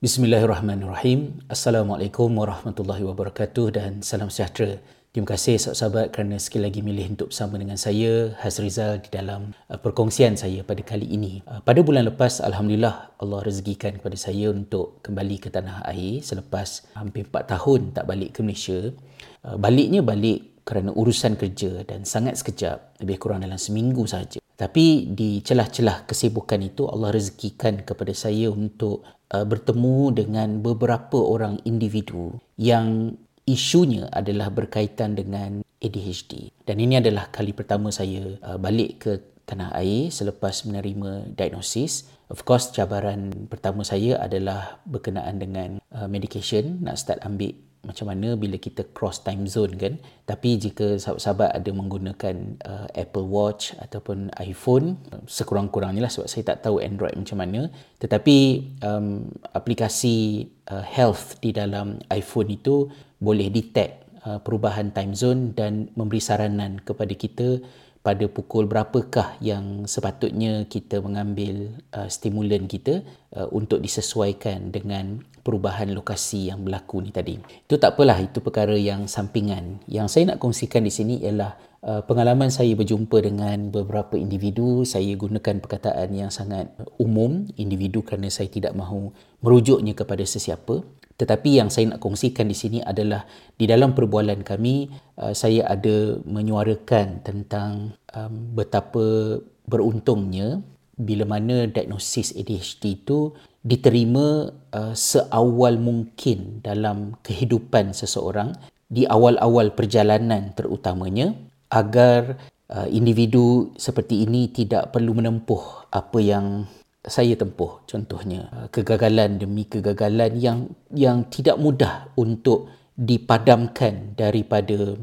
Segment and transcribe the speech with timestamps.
[0.00, 1.44] Bismillahirrahmanirrahim.
[1.52, 4.80] Assalamualaikum warahmatullahi wabarakatuh dan salam sejahtera.
[5.12, 9.76] Terima kasih sahabat-sahabat kerana sekali lagi milih untuk bersama dengan saya Hazrizal di dalam uh,
[9.76, 11.44] perkongsian saya pada kali ini.
[11.44, 16.88] Uh, pada bulan lepas alhamdulillah Allah rezekikan kepada saya untuk kembali ke tanah air selepas
[16.96, 18.96] hampir 4 tahun tak balik ke Malaysia.
[19.44, 24.40] Uh, baliknya balik kerana urusan kerja dan sangat sekejap, lebih kurang dalam seminggu saja.
[24.60, 29.00] Tapi di celah-celah kesibukan itu Allah rezekikan kepada saya untuk
[29.32, 33.16] uh, bertemu dengan beberapa orang individu yang
[33.48, 36.52] isunya adalah berkaitan dengan ADHD.
[36.68, 39.12] Dan ini adalah kali pertama saya uh, balik ke
[39.48, 42.12] tanah air selepas menerima diagnosis.
[42.28, 48.36] Of course, cabaran pertama saya adalah berkenaan dengan uh, medication, nak start ambil macam mana
[48.36, 49.96] bila kita cross time zone kan.
[50.28, 56.68] Tapi jika sahabat-sahabat ada menggunakan uh, Apple Watch ataupun iPhone sekurang-kurangnya lah sebab saya tak
[56.68, 57.72] tahu Android macam mana.
[57.96, 58.36] Tetapi
[58.84, 65.88] um, aplikasi uh, health di dalam iPhone itu boleh detect uh, perubahan time zone dan
[65.96, 67.64] memberi saranan kepada kita
[68.00, 73.04] pada pukul berapakah yang sepatutnya kita mengambil uh, stimulan kita
[73.36, 77.36] uh, untuk disesuaikan dengan perubahan lokasi yang berlaku ni tadi.
[77.40, 79.84] Itu tak apalah, itu perkara yang sampingan.
[79.84, 84.88] Yang saya nak kongsikan di sini ialah uh, pengalaman saya berjumpa dengan beberapa individu.
[84.88, 89.12] Saya gunakan perkataan yang sangat umum, individu kerana saya tidak mahu
[89.44, 90.99] merujuknya kepada sesiapa.
[91.20, 93.28] Tetapi yang saya nak kongsikan di sini adalah
[93.60, 94.88] di dalam perbualan kami
[95.20, 99.36] uh, saya ada menyuarakan tentang um, betapa
[99.68, 100.64] beruntungnya
[100.96, 108.56] bila mana diagnosis ADHD itu diterima uh, seawal mungkin dalam kehidupan seseorang
[108.88, 111.36] di awal-awal perjalanan terutamanya
[111.68, 112.40] agar
[112.72, 116.64] uh, individu seperti ini tidak perlu menempuh apa yang
[117.00, 125.00] saya tempuh contohnya uh, kegagalan demi kegagalan yang yang tidak mudah untuk dipadamkan daripada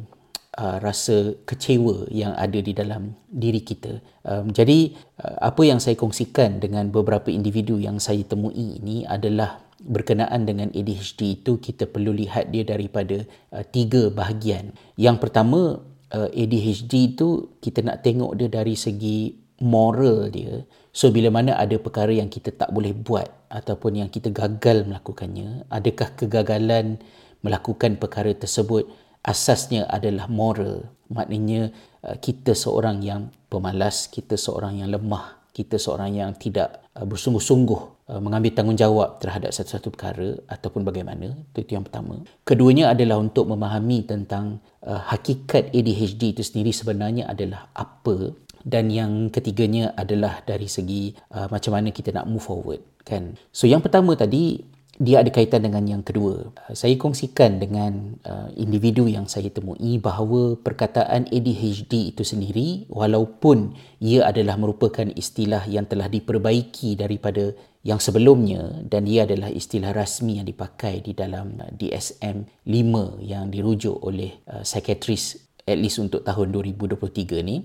[0.61, 3.97] uh, rasa kecewa yang ada di dalam diri kita.
[4.21, 4.93] Um, jadi
[5.25, 10.73] uh, apa yang saya kongsikan dengan beberapa individu yang saya temui ini adalah berkenaan dengan
[10.73, 14.73] ADHD itu kita perlu lihat dia daripada uh, tiga bahagian.
[14.97, 15.81] Yang pertama
[16.13, 20.61] uh, ADHD itu kita nak tengok dia dari segi moral dia
[20.97, 25.69] So bila mana ada perkara yang kita tak boleh buat ataupun yang kita gagal melakukannya,
[25.69, 26.97] adakah kegagalan
[27.45, 28.89] melakukan perkara tersebut
[29.21, 30.89] asasnya adalah moral.
[31.13, 31.69] Maknanya
[32.01, 38.09] uh, kita seorang yang pemalas, kita seorang yang lemah, kita seorang yang tidak uh, bersungguh-sungguh
[38.09, 41.29] uh, mengambil tanggungjawab terhadap satu-satu perkara ataupun bagaimana.
[41.53, 42.25] Itu, itu yang pertama.
[42.41, 49.95] Keduanya adalah untuk memahami tentang hakikat ADHD itu sendiri sebenarnya adalah apa dan yang ketiganya
[49.95, 53.39] adalah dari segi uh, macam mana kita nak move forward kan?
[53.55, 54.59] So yang pertama tadi
[54.97, 56.51] dia ada kaitan dengan yang kedua.
[56.51, 63.71] Uh, saya kongsikan dengan uh, individu yang saya temui bahawa perkataan ADHD itu sendiri walaupun
[64.03, 67.55] ia adalah merupakan istilah yang telah diperbaiki daripada
[67.87, 73.95] yang sebelumnya dan ia adalah istilah rasmi yang dipakai di dalam uh, DSM-5 yang dirujuk
[74.03, 77.61] oleh uh, psikiatris at least untuk tahun 2023 ni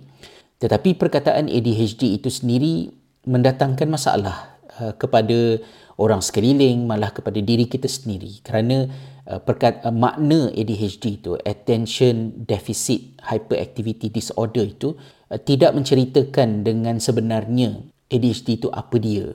[0.62, 2.94] tetapi perkataan ADHD itu sendiri
[3.26, 5.58] mendatangkan masalah uh, kepada
[5.98, 8.38] orang sekeliling malah kepada diri kita sendiri.
[8.46, 8.86] Kerana
[9.26, 14.94] uh, perkat, uh, makna ADHD itu attention deficit hyperactivity disorder itu
[15.34, 19.34] uh, tidak menceritakan dengan sebenarnya ADHD itu apa dia.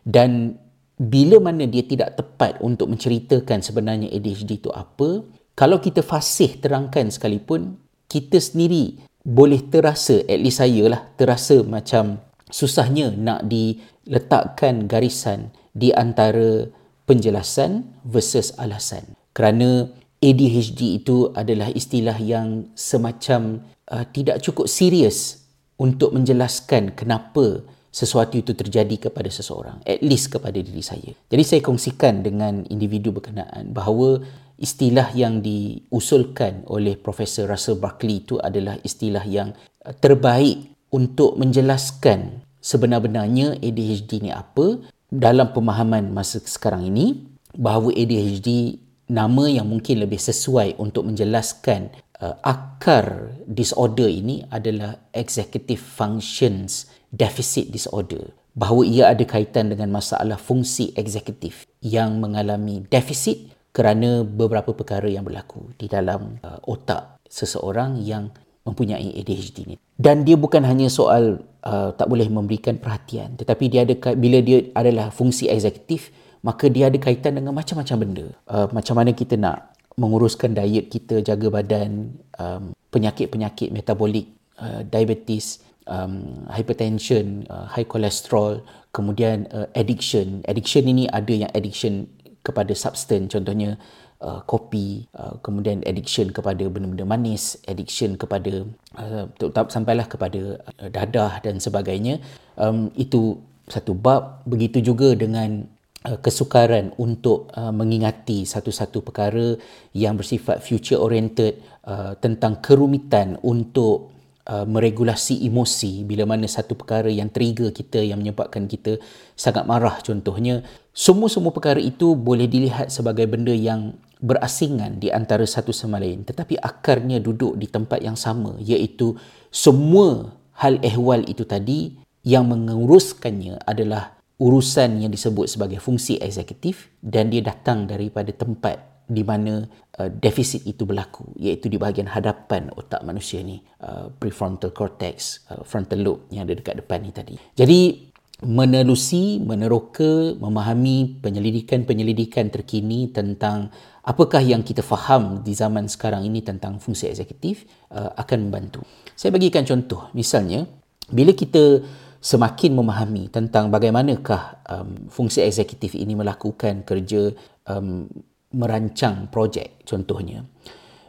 [0.00, 0.56] Dan
[0.96, 7.12] bila mana dia tidak tepat untuk menceritakan sebenarnya ADHD itu apa kalau kita fasih terangkan
[7.12, 7.76] sekalipun
[8.08, 12.16] kita sendiri boleh terasa, at least saya lah, terasa macam
[12.48, 16.64] susahnya nak diletakkan garisan di antara
[17.04, 19.04] penjelasan versus alasan.
[19.36, 19.84] Kerana
[20.24, 23.60] ADHD itu adalah istilah yang semacam
[23.92, 25.44] uh, tidak cukup serius
[25.76, 27.62] untuk menjelaskan kenapa
[27.92, 29.78] sesuatu itu terjadi kepada seseorang.
[29.84, 31.12] At least kepada diri saya.
[31.28, 34.24] Jadi saya kongsikan dengan individu berkenaan bahawa
[34.58, 39.54] istilah yang diusulkan oleh Profesor Russell Barkley itu adalah istilah yang
[39.86, 44.82] uh, terbaik untuk menjelaskan sebenar-benarnya ADHD ni apa.
[45.08, 47.24] Dalam pemahaman masa sekarang ini
[47.56, 48.76] bahawa ADHD
[49.08, 51.88] nama yang mungkin lebih sesuai untuk menjelaskan
[52.20, 58.36] uh, akar disorder ini adalah executive functions deficit disorder.
[58.58, 65.22] Bahawa ia ada kaitan dengan masalah fungsi eksekutif yang mengalami defisit kerana beberapa perkara yang
[65.22, 68.34] berlaku di dalam uh, otak seseorang yang
[68.66, 69.76] mempunyai ADHD ni.
[69.94, 74.66] Dan dia bukan hanya soal uh, tak boleh memberikan perhatian tetapi dia ada bila dia
[74.74, 76.10] adalah fungsi eksekutif
[76.42, 78.26] maka dia ada kaitan dengan macam-macam benda.
[78.50, 84.30] Uh, macam mana kita nak menguruskan diet kita, jaga badan, um, penyakit-penyakit metabolik,
[84.62, 85.58] uh, diabetes,
[85.90, 88.62] um, hypertension, uh, high cholesterol,
[88.94, 90.46] kemudian uh, addiction.
[90.46, 92.06] Addiction ini ada yang addiction
[92.48, 93.76] kepada substance, contohnya
[94.24, 98.64] uh, kopi, uh, kemudian addiction kepada benda-benda manis, addiction kepada
[98.96, 99.28] uh,
[99.68, 102.24] sampailah kepada uh, dadah dan sebagainya.
[102.56, 103.36] Um, itu
[103.68, 104.48] satu bab.
[104.48, 105.68] Begitu juga dengan
[105.98, 109.58] Uh, kesukaran untuk uh, mengingati satu-satu perkara
[109.90, 114.14] yang bersifat future oriented uh, tentang kerumitan untuk
[114.46, 119.02] uh, meregulasi emosi bila mana satu perkara yang trigger kita yang menyebabkan kita
[119.34, 120.62] sangat marah contohnya
[120.98, 126.26] semua-semua perkara itu boleh dilihat sebagai benda yang berasingan di antara satu sama lain.
[126.26, 129.14] Tetapi akarnya duduk di tempat yang sama iaitu
[129.54, 131.94] semua hal ehwal itu tadi
[132.26, 139.22] yang menguruskannya adalah urusan yang disebut sebagai fungsi eksekutif dan dia datang daripada tempat di
[139.24, 139.64] mana
[140.02, 145.64] uh, defisit itu berlaku iaitu di bahagian hadapan otak manusia ni uh, prefrontal cortex uh,
[145.64, 147.34] frontal lobe yang ada dekat depan ni tadi.
[147.56, 148.07] Jadi
[148.38, 153.74] menelusi meneroka memahami penyelidikan-penyelidikan terkini tentang
[154.06, 158.86] apakah yang kita faham di zaman sekarang ini tentang fungsi eksekutif uh, akan membantu.
[159.18, 160.06] Saya bagikan contoh.
[160.14, 160.70] Misalnya
[161.10, 161.82] bila kita
[162.22, 167.34] semakin memahami tentang bagaimanakah um, fungsi eksekutif ini melakukan kerja
[167.66, 168.06] um,
[168.54, 170.46] merancang projek contohnya.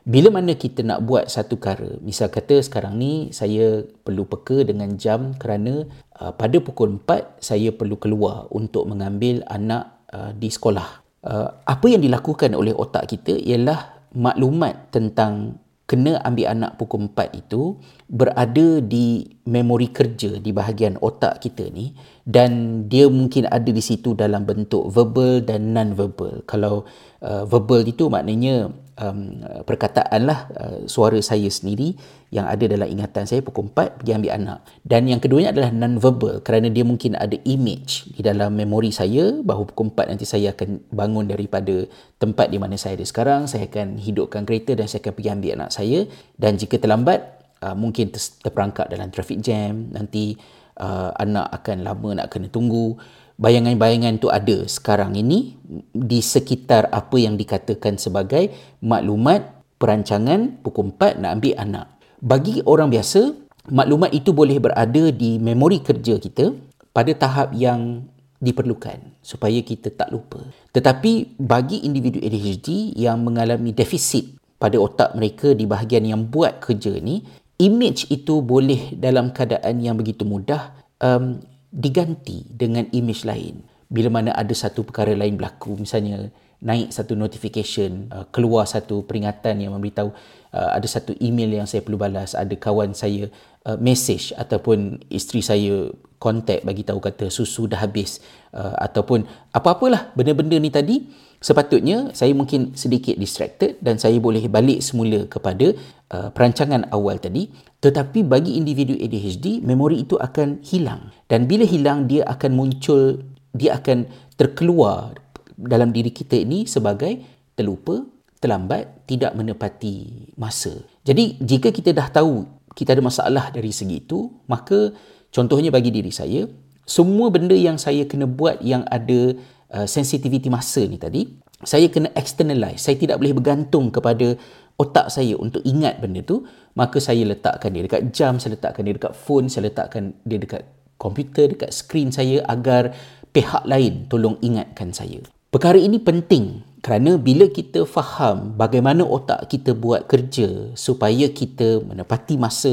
[0.10, 4.98] Bila mana kita nak buat satu perkara misal kata sekarang ni saya perlu peka dengan
[4.98, 5.86] jam kerana
[6.20, 10.88] uh, pada pukul 4 saya perlu keluar untuk mengambil anak uh, di sekolah
[11.26, 15.58] uh, apa yang dilakukan oleh otak kita ialah maklumat tentang
[15.90, 21.98] kena ambil anak pukul 4 itu berada di memori kerja di bahagian otak kita ni
[22.30, 26.46] dan dia mungkin ada di situ dalam bentuk verbal dan non-verbal.
[26.46, 26.86] Kalau
[27.26, 28.70] uh, verbal itu maknanya
[29.00, 31.96] um, perkataan lah uh, suara saya sendiri
[32.30, 34.60] yang ada dalam ingatan saya pukul 4 pergi ambil anak.
[34.86, 39.66] Dan yang keduanya adalah non-verbal kerana dia mungkin ada image di dalam memori saya bahawa
[39.72, 41.88] pukul 4 nanti saya akan bangun daripada
[42.22, 45.52] tempat di mana saya ada sekarang, saya akan hidupkan kereta dan saya akan pergi ambil
[45.58, 46.00] anak saya
[46.38, 50.36] dan jika terlambat uh, mungkin ter- terperangkap dalam traffic jam, nanti
[50.80, 53.00] uh, anak akan lama nak kena tunggu.
[53.40, 55.56] Bayangan-bayangan tu ada sekarang ini
[55.96, 58.52] di sekitar apa yang dikatakan sebagai
[58.84, 61.88] maklumat perancangan pukul 4 nak ambil anak.
[62.20, 63.32] Bagi orang biasa,
[63.72, 66.52] maklumat itu boleh berada di memori kerja kita
[66.92, 68.04] pada tahap yang
[68.44, 70.44] diperlukan supaya kita tak lupa.
[70.76, 77.00] Tetapi bagi individu ADHD yang mengalami defisit pada otak mereka di bahagian yang buat kerja
[77.00, 77.24] ni,
[77.56, 81.40] image itu boleh dalam keadaan yang begitu mudah um,
[81.70, 83.62] diganti dengan image lain.
[83.90, 89.64] Bila mana ada satu perkara lain berlaku, misalnya naik satu notification, uh, keluar satu peringatan
[89.64, 90.12] yang memberitahu
[90.52, 93.32] uh, ada satu email yang saya perlu balas, ada kawan saya
[93.64, 95.88] uh, message ataupun isteri saya
[96.20, 98.20] contact bagi tahu kata susu dah habis
[98.52, 99.24] uh, ataupun
[99.56, 100.98] apa-apalah benda-benda ni tadi.
[101.40, 105.72] Sepatutnya saya mungkin sedikit distracted dan saya boleh balik semula kepada
[106.12, 107.48] uh, perancangan awal tadi.
[107.80, 111.16] Tetapi bagi individu ADHD memori itu akan hilang.
[111.32, 113.24] Dan bila hilang dia akan muncul
[113.56, 114.04] dia akan
[114.36, 115.16] terkeluar
[115.60, 117.20] dalam diri kita ini sebagai
[117.60, 118.00] terlupa,
[118.40, 120.72] terlambat, tidak menepati masa.
[121.04, 124.96] Jadi jika kita dah tahu kita ada masalah dari segi itu, maka
[125.36, 126.48] contohnya bagi diri saya,
[126.88, 129.36] semua benda yang saya kena buat yang ada
[129.76, 131.28] uh, sensitivity masa ni tadi,
[131.68, 132.80] saya kena externalize.
[132.80, 134.40] Saya tidak boleh bergantung kepada
[134.80, 136.48] otak saya untuk ingat benda tu,
[136.80, 140.64] maka saya letakkan dia dekat jam, saya letakkan dia dekat phone, saya letakkan dia dekat
[140.96, 142.96] komputer, dekat skrin saya agar
[143.36, 145.20] pihak lain tolong ingatkan saya.
[145.50, 152.38] Perkara ini penting kerana bila kita faham bagaimana otak kita buat kerja supaya kita menepati
[152.38, 152.70] masa,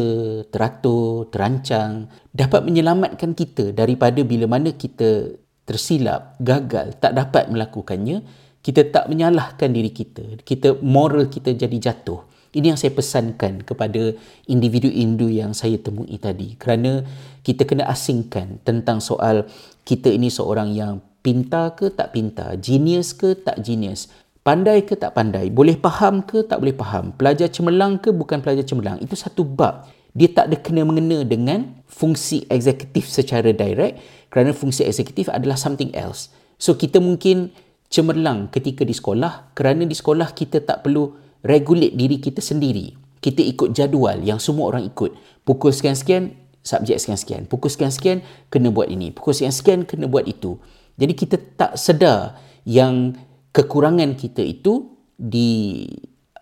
[0.52, 8.20] teratur, terancang, dapat menyelamatkan kita daripada bila mana kita tersilap, gagal, tak dapat melakukannya,
[8.60, 10.44] kita tak menyalahkan diri kita.
[10.44, 12.28] Kita moral kita jadi jatuh.
[12.52, 14.12] Ini yang saya pesankan kepada
[14.52, 16.60] individu-individu yang saya temui tadi.
[16.60, 17.00] Kerana
[17.40, 19.48] kita kena asingkan tentang soal
[19.88, 24.06] kita ini seorang yang pintar ke tak pintar, genius ke tak genius,
[24.46, 28.62] pandai ke tak pandai, boleh faham ke tak boleh faham, pelajar cemerlang ke bukan pelajar
[28.62, 29.90] cemerlang, itu satu bab.
[30.14, 35.90] Dia tak ada kena mengena dengan fungsi eksekutif secara direct kerana fungsi eksekutif adalah something
[35.92, 36.30] else.
[36.56, 37.52] So kita mungkin
[37.92, 41.10] cemerlang ketika di sekolah kerana di sekolah kita tak perlu
[41.44, 42.96] regulate diri kita sendiri.
[43.20, 45.12] Kita ikut jadual yang semua orang ikut.
[45.44, 47.44] Pukul sekian-sekian, subjek sekian-sekian.
[47.50, 49.10] Pukul sekian-sekian, kena buat ini.
[49.10, 50.58] Pukul sekian-sekian, kena buat itu.
[50.96, 53.14] Jadi kita tak sedar yang
[53.52, 55.84] kekurangan kita itu di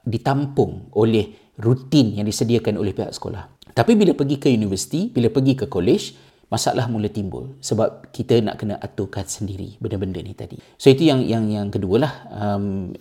[0.04, 3.73] ditampung oleh rutin yang disediakan oleh pihak sekolah.
[3.75, 6.14] Tapi bila pergi ke universiti, bila pergi ke college,
[6.52, 10.54] masalah mula timbul sebab kita nak kena aturkan sendiri benda-benda ni tadi.
[10.78, 12.12] So itu yang yang yang kedua lah.
[12.30, 12.94] Um,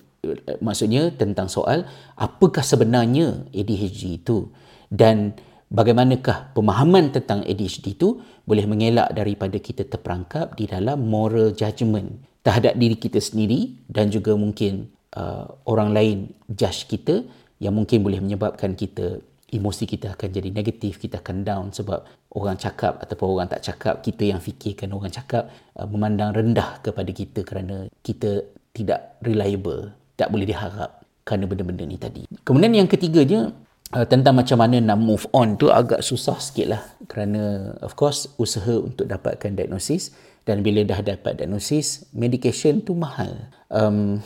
[0.64, 1.84] maksudnya tentang soal
[2.16, 4.50] apakah sebenarnya ADHD itu
[4.88, 5.36] dan
[5.68, 12.76] bagaimanakah pemahaman tentang ADHD itu boleh mengelak daripada kita terperangkap di dalam moral judgement terhadap
[12.76, 16.18] diri kita sendiri dan juga mungkin uh, orang lain
[16.52, 17.24] judge kita
[17.64, 19.24] yang mungkin boleh menyebabkan kita
[19.54, 22.04] emosi kita akan jadi negatif, kita akan down sebab
[22.36, 25.48] orang cakap ataupun orang tak cakap, kita yang fikirkan orang cakap
[25.80, 31.96] uh, memandang rendah kepada kita kerana kita tidak reliable, tak boleh diharap kerana benda-benda ni
[31.96, 32.28] tadi.
[32.44, 33.54] Kemudian yang ketiganya,
[33.94, 38.26] uh, tentang macam mana nak move on tu agak susah sikit lah kerana of course
[38.42, 40.12] usaha untuk dapatkan diagnosis
[40.44, 43.48] dan bila dah dapat diagnosis, medication tu mahal.
[43.72, 44.20] Um,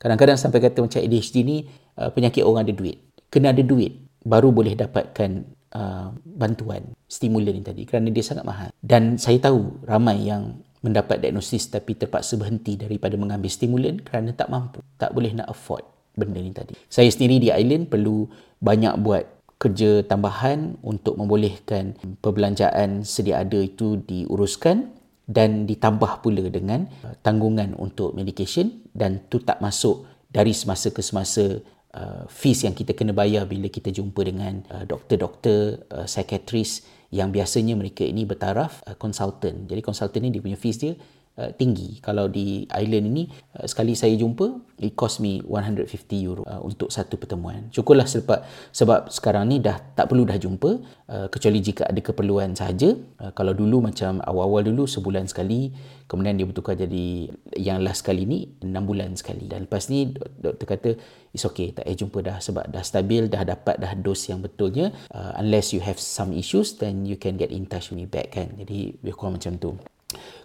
[0.00, 1.68] kadang-kadang sampai kata macam ADHD ni,
[2.00, 2.96] uh, penyakit orang ada duit.
[3.28, 3.92] Kena ada duit
[4.24, 5.44] baru boleh dapatkan
[5.76, 8.72] uh, bantuan stimulan ini tadi kerana dia sangat mahal.
[8.80, 14.48] Dan saya tahu ramai yang mendapat diagnosis tapi terpaksa berhenti daripada mengambil stimulan kerana tak
[14.48, 15.84] mampu, tak boleh nak afford
[16.18, 16.74] benda ni tadi.
[16.90, 18.26] Saya sendiri di island perlu
[18.58, 19.24] banyak buat
[19.58, 24.90] kerja tambahan untuk membolehkan perbelanjaan sedia ada itu diuruskan
[25.28, 31.02] dan ditambah pula dengan uh, tanggungan untuk medication dan tu tak masuk dari semasa ke
[31.04, 31.60] semasa
[31.92, 37.32] uh, fees yang kita kena bayar bila kita jumpa dengan uh, doktor-doktor, uh, psychiatrist yang
[37.32, 39.68] biasanya mereka ini bertaraf uh, consultant.
[39.68, 40.94] Jadi consultant ni dia punya fees dia
[41.38, 42.02] uh, tinggi.
[42.02, 43.22] Kalau di island ini
[43.54, 45.88] uh, sekali saya jumpa it cost me 150
[46.26, 47.70] euro uh, untuk satu pertemuan.
[47.70, 48.42] Syukurlah sebab
[48.74, 50.70] sebab sekarang ni dah tak perlu dah jumpa
[51.08, 52.98] uh, kecuali jika ada keperluan sahaja.
[53.22, 55.70] Uh, kalau dulu macam awal-awal dulu sebulan sekali
[56.08, 57.28] kemudian dia bertukar jadi
[57.60, 60.90] yang last kali ni 6 bulan sekali dan lepas ni doktor kata
[61.36, 64.90] it's okay tak payah jumpa dah sebab dah stabil dah dapat dah dos yang betulnya
[65.12, 68.32] uh, unless you have some issues then you can get in touch with me back
[68.32, 69.76] kan jadi lebih kurang macam tu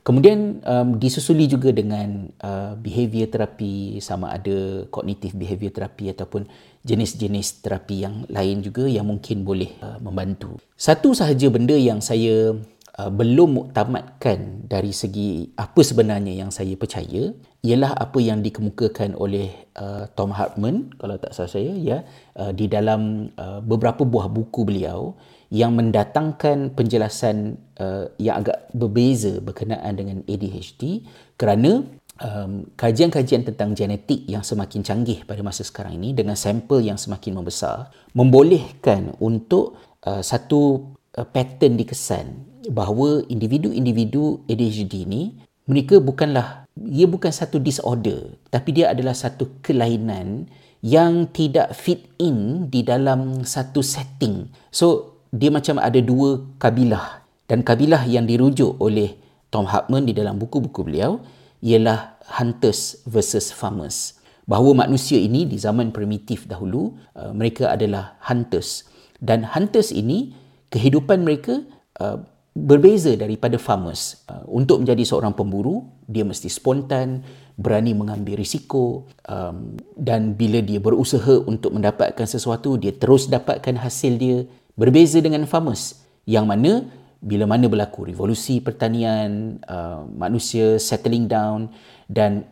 [0.04, 6.44] Kemudian um, disusuli juga dengan uh, behavior terapi sama ada cognitive behavior terapi ataupun
[6.84, 10.60] jenis-jenis terapi yang lain juga yang mungkin boleh uh, membantu.
[10.76, 12.52] Satu sahaja benda yang saya
[13.00, 17.32] uh, belum muktamadkan dari segi apa sebenarnya yang saya percaya
[17.64, 19.48] ialah apa yang dikemukakan oleh
[19.80, 21.98] uh, Tom Hartman kalau tak salah saya ya
[22.36, 25.16] uh, di dalam uh, beberapa buah buku beliau
[25.54, 31.06] yang mendatangkan penjelasan uh, yang agak berbeza berkenaan dengan ADHD
[31.38, 31.86] kerana
[32.18, 37.38] um, kajian-kajian tentang genetik yang semakin canggih pada masa sekarang ini dengan sampel yang semakin
[37.38, 39.78] membesar membolehkan untuk
[40.10, 40.90] uh, satu
[41.22, 45.38] uh, pattern dikesan bahawa individu-individu ADHD ini
[45.70, 50.50] mereka bukanlah ia bukan satu disorder tapi dia adalah satu kelainan
[50.82, 54.52] yang tidak fit in di dalam satu setting.
[54.68, 59.18] So dia macam ada dua kabilah dan kabilah yang dirujuk oleh
[59.50, 61.18] Tom Hartman di dalam buku-buku beliau
[61.66, 64.22] ialah hunters versus farmers.
[64.46, 68.86] Bahawa manusia ini di zaman primitif dahulu uh, mereka adalah hunters
[69.18, 70.36] dan hunters ini
[70.70, 71.64] kehidupan mereka
[71.98, 72.22] uh,
[72.54, 74.22] berbeza daripada farmers.
[74.30, 77.26] Uh, untuk menjadi seorang pemburu, dia mesti spontan,
[77.58, 84.14] berani mengambil risiko um, dan bila dia berusaha untuk mendapatkan sesuatu, dia terus dapatkan hasil
[84.22, 84.40] dia.
[84.74, 86.90] Berbeza dengan farmers yang mana
[87.24, 91.72] bila mana berlaku revolusi pertanian, uh, manusia settling down
[92.12, 92.44] dan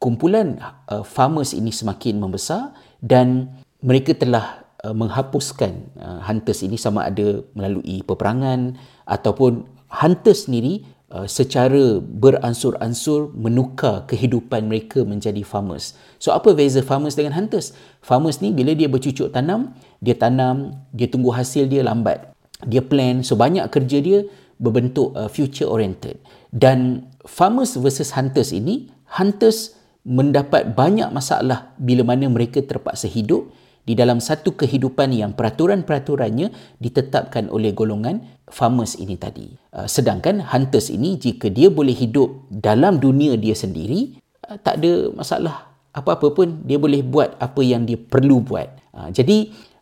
[0.00, 0.56] kumpulan
[0.88, 3.52] uh, farmers ini semakin membesar dan
[3.84, 8.76] mereka telah Uh, menghapuskan uh, hunters ini sama ada melalui peperangan
[9.08, 15.96] ataupun hunters sendiri uh, secara beransur-ansur menukar kehidupan mereka menjadi farmers.
[16.20, 17.72] So apa beza farmers dengan hunters?
[18.04, 19.72] Farmers ni bila dia bercucuk tanam,
[20.04, 22.28] dia tanam, dia tunggu hasil dia lambat.
[22.68, 24.18] Dia plan, so banyak kerja dia
[24.60, 26.20] berbentuk uh, future oriented.
[26.52, 33.48] Dan farmers versus hunters ini, hunters mendapat banyak masalah bila mana mereka terpaksa hidup
[33.84, 39.56] di dalam satu kehidupan yang peraturan-peraturannya ditetapkan oleh golongan farmers ini tadi.
[39.72, 45.12] Uh, sedangkan hunters ini jika dia boleh hidup dalam dunia dia sendiri, uh, tak ada
[45.16, 48.68] masalah apa-apa pun dia boleh buat apa yang dia perlu buat.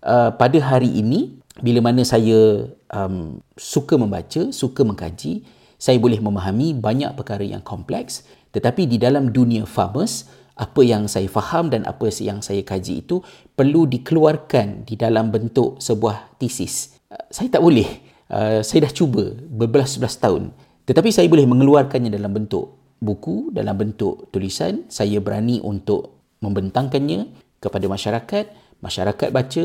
[0.03, 5.47] Uh, pada hari ini bila mana saya um, suka membaca, suka mengkaji,
[5.79, 10.29] saya boleh memahami banyak perkara yang kompleks tetapi di dalam dunia farmers
[10.59, 13.25] apa yang saya faham dan apa yang saya kaji itu
[13.57, 16.99] perlu dikeluarkan di dalam bentuk sebuah tesis.
[17.09, 17.89] Uh, saya tak boleh.
[18.29, 20.53] Uh, saya dah cuba berbelas-belas tahun.
[20.83, 27.27] Tetapi saya boleh mengeluarkannya dalam bentuk buku dalam bentuk tulisan saya berani untuk membentangkannya
[27.59, 28.45] kepada masyarakat
[28.79, 29.65] masyarakat baca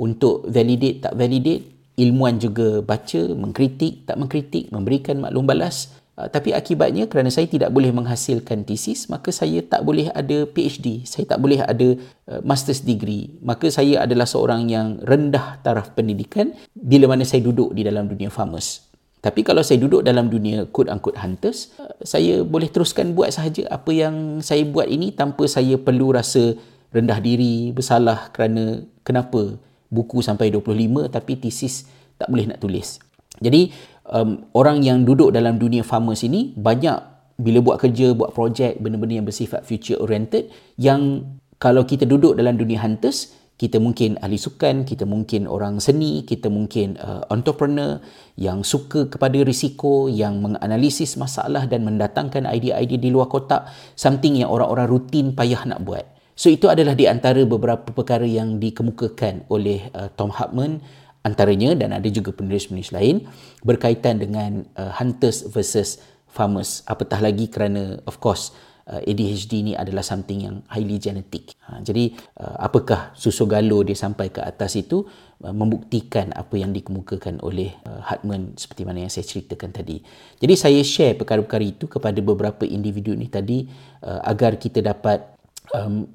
[0.00, 1.68] untuk validate tak validate
[2.00, 5.92] ilmuwan juga baca mengkritik tak mengkritik memberikan maklum balas.
[6.16, 11.04] Uh, tapi akibatnya kerana saya tidak boleh menghasilkan tesis maka saya tak boleh ada PhD
[11.04, 12.00] saya tak boleh ada
[12.32, 13.36] uh, master's degree.
[13.44, 18.32] Maka saya adalah seorang yang rendah taraf pendidikan bila mana saya duduk di dalam dunia
[18.32, 18.88] farmers.
[19.20, 23.68] Tapi kalau saya duduk dalam dunia quote unquote hunters uh, saya boleh teruskan buat sahaja
[23.68, 26.56] apa yang saya buat ini tanpa saya perlu rasa
[26.90, 31.84] rendah diri bersalah kerana kenapa buku sampai 25 tapi tesis
[32.16, 33.02] tak boleh nak tulis
[33.42, 33.70] jadi
[34.06, 39.16] um, orang yang duduk dalam dunia farmers ini banyak bila buat kerja, buat projek, benda-benda
[39.16, 41.24] yang bersifat future oriented yang
[41.56, 46.48] kalau kita duduk dalam dunia hunters, kita mungkin ahli sukan, kita mungkin orang seni, kita
[46.48, 48.00] mungkin uh, entrepreneur
[48.40, 53.68] yang suka kepada risiko, yang menganalisis masalah dan mendatangkan idea-idea di luar kotak,
[54.00, 56.08] something yang orang-orang rutin payah nak buat.
[56.40, 60.80] So itu adalah di antara beberapa perkara yang dikemukakan oleh uh, Tom Hartman
[61.20, 63.28] antaranya dan ada juga penulis-penulis lain
[63.60, 66.00] berkaitan dengan uh, hunters versus
[66.32, 66.80] farmers.
[66.88, 68.56] Apatah lagi kerana of course
[68.88, 71.52] uh, ADHD ni adalah something yang highly genetic.
[71.68, 75.04] Ha, jadi uh, apakah susu galo dia sampai ke atas itu
[75.44, 80.00] uh, membuktikan apa yang dikemukakan oleh uh, Hartman seperti mana yang saya ceritakan tadi.
[80.40, 83.68] Jadi saya share perkara-perkara itu kepada beberapa individu ni tadi
[84.08, 85.39] uh, agar kita dapat
[85.74, 86.06] um,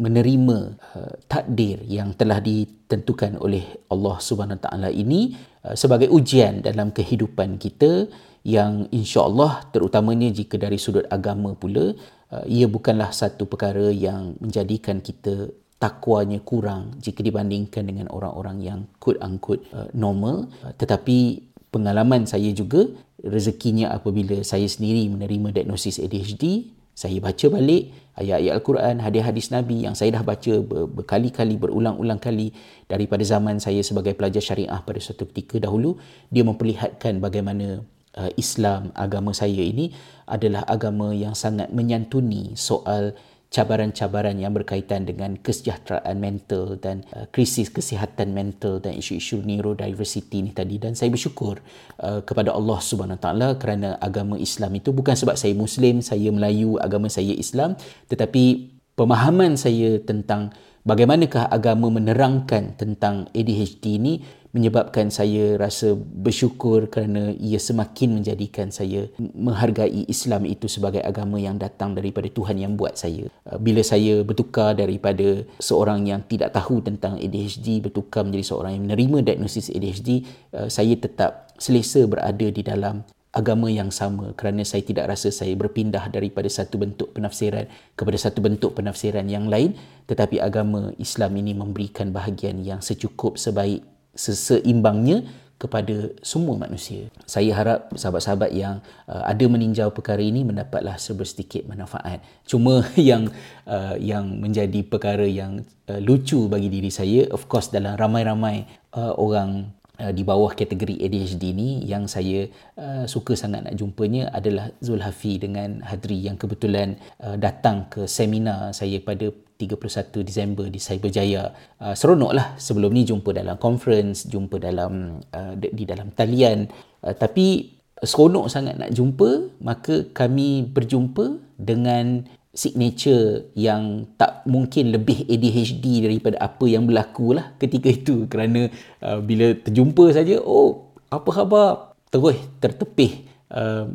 [0.00, 0.58] menerima
[0.96, 5.34] uh, takdir yang telah ditentukan oleh Allah Subhanahu Taala ini
[5.66, 8.10] uh, sebagai ujian dalam kehidupan kita
[8.42, 11.92] yang insya-Allah terutamanya jika dari sudut agama pula
[12.32, 18.80] uh, ia bukanlah satu perkara yang menjadikan kita takwanya kurang jika dibandingkan dengan orang-orang yang
[19.00, 20.48] quote unquote uh, normal.
[20.64, 22.88] Uh, tetapi pengalaman saya juga
[23.20, 29.96] rezekinya apabila saya sendiri menerima diagnosis ADHD saya baca balik ayat-ayat Al-Quran, hadis-hadis Nabi yang
[29.96, 32.52] saya dah baca berkali-kali, berulang-ulang kali
[32.84, 35.96] daripada zaman saya sebagai pelajar syariah pada suatu ketika dahulu,
[36.28, 37.80] dia memperlihatkan bagaimana
[38.20, 39.96] uh, Islam, agama saya ini
[40.28, 43.16] adalah agama yang sangat menyantuni soal
[43.50, 50.54] cabaran-cabaran yang berkaitan dengan kesejahteraan mental dan uh, krisis kesihatan mental dan isu-isu neurodiversity ni
[50.54, 50.78] tadi.
[50.78, 51.58] Dan saya bersyukur
[51.98, 56.78] uh, kepada Allah Subhanahu taala kerana agama Islam itu bukan sebab saya muslim saya Melayu
[56.78, 57.74] agama saya Islam
[58.06, 60.54] tetapi pemahaman saya tentang
[60.86, 69.06] bagaimanakah agama menerangkan tentang ADHD ini menyebabkan saya rasa bersyukur kerana ia semakin menjadikan saya
[69.18, 73.30] menghargai Islam itu sebagai agama yang datang daripada Tuhan yang buat saya.
[73.46, 78.84] Uh, bila saya bertukar daripada seorang yang tidak tahu tentang ADHD bertukar menjadi seorang yang
[78.90, 80.26] menerima diagnosis ADHD,
[80.58, 85.54] uh, saya tetap selesa berada di dalam agama yang sama kerana saya tidak rasa saya
[85.54, 89.78] berpindah daripada satu bentuk penafsiran kepada satu bentuk penafsiran yang lain
[90.10, 93.86] tetapi agama Islam ini memberikan bahagian yang secukup sebaik
[94.20, 95.24] seseimbangnya
[95.60, 97.12] kepada semua manusia.
[97.28, 102.24] Saya harap sahabat-sahabat yang uh, ada meninjau perkara ini mendapatlah sedikit manfaat.
[102.48, 103.28] Cuma yang
[103.68, 105.60] uh, yang menjadi perkara yang
[105.92, 108.64] uh, lucu bagi diri saya, of course dalam ramai-ramai
[108.96, 109.68] uh, orang
[110.00, 112.48] uh, di bawah kategori ADHD ni yang saya
[112.80, 118.72] uh, suka sangat nak jumpanya adalah Zulhafi dengan Hadri yang kebetulan uh, datang ke seminar
[118.72, 119.28] saya pada
[119.60, 121.52] 31 Disember di Cyberjaya.
[121.76, 126.64] Uh, seronoklah sebelum ni jumpa dalam conference, jumpa dalam uh, di dalam talian.
[127.04, 135.22] Uh, tapi seronok sangat nak jumpa, maka kami berjumpa dengan signature yang tak mungkin lebih
[135.30, 138.66] ADHD daripada apa yang berlaku lah ketika itu kerana
[139.06, 141.70] uh, bila terjumpa saja oh apa khabar
[142.10, 143.22] terus tertepih
[143.54, 143.86] uh,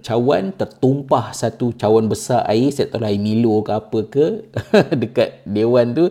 [0.00, 4.26] cawan tertumpah satu cawan besar air saya tahu lah air Milo ke apa ke
[5.02, 6.08] dekat dewan tu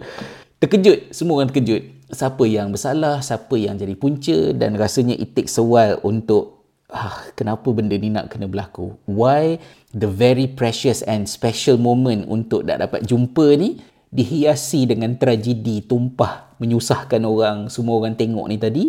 [0.62, 1.10] terkejut.
[1.10, 1.84] Semua orang terkejut.
[2.12, 7.24] Siapa yang bersalah siapa yang jadi punca dan rasanya it takes a while untuk ah,
[7.40, 8.94] kenapa benda ni nak kena berlaku?
[9.08, 9.58] Why
[9.96, 13.80] the very precious and special moment untuk nak dapat jumpa ni
[14.12, 18.86] dihiasi dengan tragedi tumpah menyusahkan orang semua orang tengok ni tadi.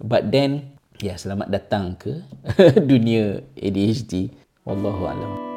[0.00, 2.26] But then Ya, selamat datang ke
[2.90, 4.34] dunia ADHD.
[4.66, 5.47] Wallahu a'lam.